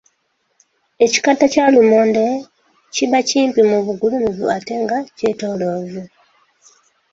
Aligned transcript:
Ekikata 1.05 1.45
kya 1.53 1.65
lumonde 1.73 2.25
kiba 2.93 3.19
kimpi 3.29 3.61
mu 3.69 3.77
bugulumivu 3.85 4.45
ate 4.55 4.73
nga 4.83 4.97
kyetooloovu. 5.17 6.01